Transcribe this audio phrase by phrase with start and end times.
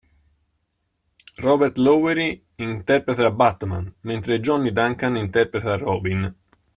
[1.37, 6.35] Robert Lowery interpreta Batman, mentre Johnny Duncan interpreta Robin.